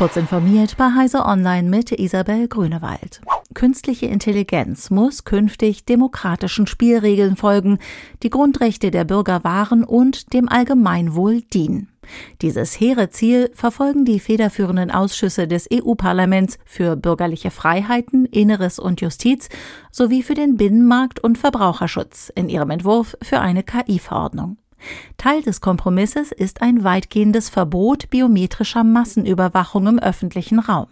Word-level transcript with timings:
Kurz 0.00 0.16
informiert 0.16 0.78
bei 0.78 0.94
Heise 0.96 1.26
Online 1.26 1.68
mit 1.68 1.92
Isabel 1.92 2.48
Grünewald. 2.48 3.20
Künstliche 3.52 4.06
Intelligenz 4.06 4.88
muss 4.88 5.24
künftig 5.24 5.84
demokratischen 5.84 6.66
Spielregeln 6.66 7.36
folgen, 7.36 7.78
die 8.22 8.30
Grundrechte 8.30 8.90
der 8.90 9.04
Bürger 9.04 9.44
wahren 9.44 9.84
und 9.84 10.32
dem 10.32 10.48
Allgemeinwohl 10.48 11.42
dienen. 11.42 11.90
Dieses 12.40 12.80
hehre 12.80 13.10
Ziel 13.10 13.50
verfolgen 13.52 14.06
die 14.06 14.20
federführenden 14.20 14.90
Ausschüsse 14.90 15.46
des 15.46 15.68
EU-Parlaments 15.70 16.58
für 16.64 16.96
bürgerliche 16.96 17.50
Freiheiten, 17.50 18.24
Inneres 18.24 18.78
und 18.78 19.02
Justiz 19.02 19.50
sowie 19.90 20.22
für 20.22 20.32
den 20.32 20.56
Binnenmarkt 20.56 21.20
und 21.20 21.36
Verbraucherschutz 21.36 22.32
in 22.34 22.48
ihrem 22.48 22.70
Entwurf 22.70 23.18
für 23.20 23.40
eine 23.40 23.62
KI-Verordnung. 23.62 24.56
Teil 25.16 25.42
des 25.42 25.60
Kompromisses 25.60 26.32
ist 26.32 26.62
ein 26.62 26.84
weitgehendes 26.84 27.48
Verbot 27.48 28.10
biometrischer 28.10 28.84
Massenüberwachung 28.84 29.86
im 29.86 29.98
öffentlichen 29.98 30.58
Raum. 30.58 30.88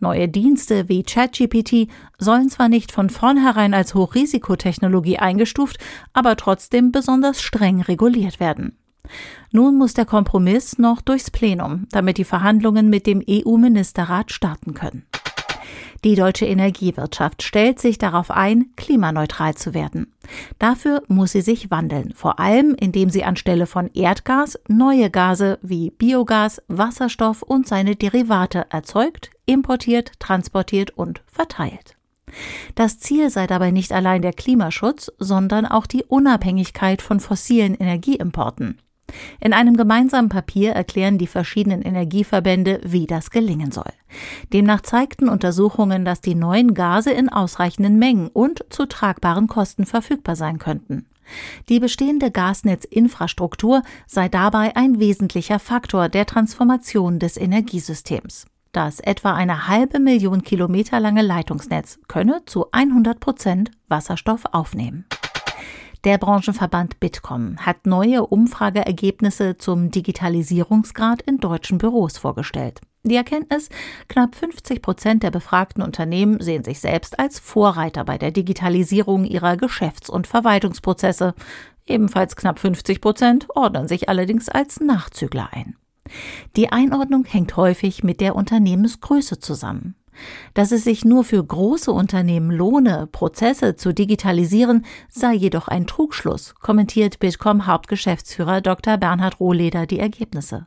Neue 0.00 0.28
Dienste 0.28 0.88
wie 0.88 1.02
ChatGPT 1.02 1.88
sollen 2.18 2.48
zwar 2.48 2.68
nicht 2.68 2.92
von 2.92 3.10
vornherein 3.10 3.74
als 3.74 3.94
Hochrisikotechnologie 3.94 5.18
eingestuft, 5.18 5.78
aber 6.12 6.36
trotzdem 6.36 6.92
besonders 6.92 7.42
streng 7.42 7.80
reguliert 7.80 8.40
werden. 8.40 8.78
Nun 9.52 9.76
muss 9.76 9.94
der 9.94 10.04
Kompromiss 10.04 10.78
noch 10.78 11.00
durchs 11.00 11.30
Plenum, 11.30 11.86
damit 11.90 12.18
die 12.18 12.24
Verhandlungen 12.24 12.90
mit 12.90 13.06
dem 13.06 13.22
EU-Ministerrat 13.28 14.30
starten 14.30 14.74
können. 14.74 15.06
Die 16.04 16.14
deutsche 16.14 16.46
Energiewirtschaft 16.46 17.42
stellt 17.42 17.80
sich 17.80 17.98
darauf 17.98 18.30
ein, 18.30 18.70
klimaneutral 18.76 19.54
zu 19.54 19.74
werden. 19.74 20.12
Dafür 20.58 21.02
muss 21.08 21.32
sie 21.32 21.40
sich 21.40 21.70
wandeln, 21.70 22.12
vor 22.14 22.38
allem 22.38 22.76
indem 22.78 23.10
sie 23.10 23.24
anstelle 23.24 23.66
von 23.66 23.90
Erdgas 23.94 24.58
neue 24.68 25.10
Gase 25.10 25.58
wie 25.62 25.90
Biogas, 25.90 26.62
Wasserstoff 26.68 27.42
und 27.42 27.66
seine 27.66 27.96
Derivate 27.96 28.66
erzeugt, 28.70 29.30
importiert, 29.46 30.12
transportiert 30.20 30.90
und 30.90 31.22
verteilt. 31.26 31.96
Das 32.74 32.98
Ziel 32.98 33.30
sei 33.30 33.46
dabei 33.46 33.70
nicht 33.70 33.92
allein 33.92 34.22
der 34.22 34.32
Klimaschutz, 34.32 35.10
sondern 35.18 35.66
auch 35.66 35.86
die 35.86 36.04
Unabhängigkeit 36.04 37.02
von 37.02 37.20
fossilen 37.20 37.74
Energieimporten. 37.74 38.80
In 39.40 39.52
einem 39.52 39.76
gemeinsamen 39.76 40.28
Papier 40.28 40.72
erklären 40.72 41.18
die 41.18 41.26
verschiedenen 41.26 41.82
Energieverbände, 41.82 42.80
wie 42.84 43.06
das 43.06 43.30
gelingen 43.30 43.72
soll. 43.72 43.92
Demnach 44.52 44.82
zeigten 44.82 45.28
Untersuchungen, 45.28 46.04
dass 46.04 46.20
die 46.20 46.34
neuen 46.34 46.74
Gase 46.74 47.10
in 47.10 47.28
ausreichenden 47.28 47.98
Mengen 47.98 48.28
und 48.28 48.64
zu 48.70 48.86
tragbaren 48.86 49.46
Kosten 49.46 49.86
verfügbar 49.86 50.36
sein 50.36 50.58
könnten. 50.58 51.06
Die 51.68 51.80
bestehende 51.80 52.30
Gasnetzinfrastruktur 52.30 53.82
sei 54.06 54.28
dabei 54.28 54.76
ein 54.76 54.98
wesentlicher 54.98 55.58
Faktor 55.58 56.08
der 56.08 56.26
Transformation 56.26 57.18
des 57.18 57.36
Energiesystems. 57.36 58.46
Das 58.72 59.00
etwa 59.00 59.34
eine 59.34 59.68
halbe 59.68 59.98
Million 59.98 60.42
Kilometer 60.42 61.00
lange 61.00 61.22
Leitungsnetz 61.22 61.98
könne 62.06 62.42
zu 62.46 62.66
100 62.72 63.18
Prozent 63.18 63.70
Wasserstoff 63.88 64.44
aufnehmen. 64.52 65.06
Der 66.04 66.16
Branchenverband 66.16 67.00
Bitkom 67.00 67.56
hat 67.58 67.86
neue 67.86 68.24
Umfrageergebnisse 68.24 69.58
zum 69.58 69.90
Digitalisierungsgrad 69.90 71.22
in 71.22 71.38
deutschen 71.38 71.78
Büros 71.78 72.18
vorgestellt. 72.18 72.80
Die 73.02 73.16
Erkenntnis, 73.16 73.68
knapp 74.08 74.36
50 74.36 74.80
Prozent 74.80 75.22
der 75.22 75.30
befragten 75.30 75.82
Unternehmen 75.82 76.40
sehen 76.40 76.62
sich 76.62 76.78
selbst 76.78 77.18
als 77.18 77.40
Vorreiter 77.40 78.04
bei 78.04 78.16
der 78.16 78.30
Digitalisierung 78.30 79.24
ihrer 79.24 79.56
Geschäfts- 79.56 80.10
und 80.10 80.26
Verwaltungsprozesse. 80.26 81.34
Ebenfalls 81.86 82.36
knapp 82.36 82.58
50 82.60 83.00
Prozent 83.00 83.48
ordnen 83.54 83.88
sich 83.88 84.08
allerdings 84.08 84.48
als 84.48 84.80
Nachzügler 84.80 85.48
ein. 85.52 85.76
Die 86.56 86.70
Einordnung 86.70 87.24
hängt 87.24 87.56
häufig 87.56 88.04
mit 88.04 88.20
der 88.20 88.36
Unternehmensgröße 88.36 89.40
zusammen. 89.40 89.94
Dass 90.54 90.72
es 90.72 90.84
sich 90.84 91.04
nur 91.04 91.24
für 91.24 91.44
große 91.44 91.92
Unternehmen 91.92 92.50
lohne, 92.50 93.08
Prozesse 93.10 93.76
zu 93.76 93.92
digitalisieren, 93.92 94.84
sei 95.08 95.34
jedoch 95.34 95.68
ein 95.68 95.86
Trugschluss, 95.86 96.54
kommentiert 96.54 97.18
Bitkom 97.18 97.66
Hauptgeschäftsführer 97.66 98.60
Dr. 98.60 98.96
Bernhard 98.96 99.40
Rohleder 99.40 99.86
die 99.86 99.98
Ergebnisse. 99.98 100.66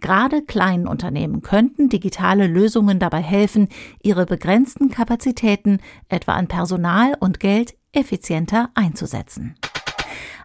Gerade 0.00 0.42
kleinen 0.42 0.86
Unternehmen 0.86 1.42
könnten 1.42 1.88
digitale 1.88 2.46
Lösungen 2.46 2.98
dabei 2.98 3.22
helfen, 3.22 3.68
ihre 4.02 4.26
begrenzten 4.26 4.90
Kapazitäten, 4.90 5.78
etwa 6.08 6.32
an 6.32 6.48
Personal 6.48 7.16
und 7.20 7.40
Geld, 7.40 7.74
effizienter 7.92 8.70
einzusetzen. 8.74 9.54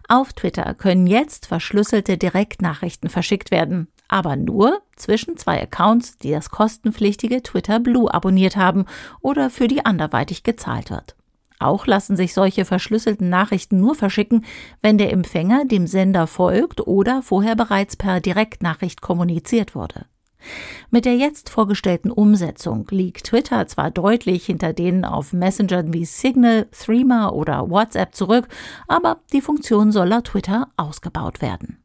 Auf 0.08 0.32
Twitter 0.32 0.74
können 0.74 1.06
jetzt 1.06 1.46
verschlüsselte 1.46 2.18
Direktnachrichten 2.18 3.08
verschickt 3.08 3.50
werden, 3.50 3.88
aber 4.10 4.34
nur 4.34 4.80
zwischen 4.96 5.36
zwei 5.36 5.62
Accounts, 5.62 6.18
die 6.18 6.32
das 6.32 6.50
kostenpflichtige 6.50 7.42
Twitter 7.42 7.78
Blue 7.78 8.12
abonniert 8.12 8.56
haben 8.56 8.86
oder 9.20 9.50
für 9.50 9.68
die 9.68 9.86
anderweitig 9.86 10.42
gezahlt 10.42 10.90
wird. 10.90 11.14
Auch 11.60 11.86
lassen 11.86 12.16
sich 12.16 12.34
solche 12.34 12.64
verschlüsselten 12.64 13.28
Nachrichten 13.28 13.78
nur 13.78 13.94
verschicken, 13.94 14.44
wenn 14.82 14.98
der 14.98 15.12
Empfänger 15.12 15.64
dem 15.64 15.86
Sender 15.86 16.26
folgt 16.26 16.86
oder 16.86 17.22
vorher 17.22 17.54
bereits 17.54 17.96
per 17.96 18.20
Direktnachricht 18.20 19.00
kommuniziert 19.00 19.74
wurde. 19.74 20.06
Mit 20.90 21.04
der 21.04 21.16
jetzt 21.16 21.50
vorgestellten 21.50 22.10
Umsetzung 22.10 22.86
liegt 22.90 23.26
Twitter 23.26 23.66
zwar 23.68 23.90
deutlich 23.90 24.46
hinter 24.46 24.72
denen 24.72 25.04
auf 25.04 25.32
Messengern 25.32 25.92
wie 25.92 26.06
Signal, 26.06 26.66
Threema 26.72 27.28
oder 27.28 27.70
WhatsApp 27.70 28.14
zurück, 28.14 28.48
aber 28.88 29.20
die 29.32 29.42
Funktion 29.42 29.92
soll 29.92 30.08
laut 30.08 30.24
Twitter 30.24 30.68
ausgebaut 30.76 31.42
werden. 31.42 31.84